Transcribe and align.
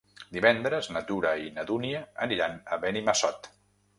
Divendres 0.35 0.87
na 0.95 1.03
Tura 1.09 1.33
i 1.43 1.51
na 1.59 1.67
Dúnia 1.71 2.01
aniran 2.27 2.57
a 2.77 2.83
Benimassot. 2.87 3.51